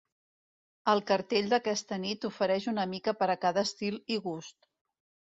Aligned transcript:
El 0.93 1.01
cartell 1.09 1.49
d’aquesta 1.51 1.99
nit 2.05 2.25
ofereix 2.29 2.65
una 2.71 2.85
mica 2.93 3.13
per 3.19 3.27
a 3.33 3.35
cada 3.43 3.65
estil 3.71 3.99
i 4.15 4.19
gust. 4.25 4.57